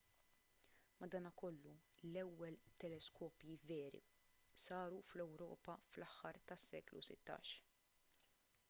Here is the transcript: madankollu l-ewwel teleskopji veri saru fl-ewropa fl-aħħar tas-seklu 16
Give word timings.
madankollu 1.01 1.73
l-ewwel 2.07 2.57
teleskopji 2.85 3.59
veri 3.73 4.01
saru 4.63 5.03
fl-ewropa 5.11 5.79
fl-aħħar 5.91 6.43
tas-seklu 6.53 7.05
16 7.13 7.57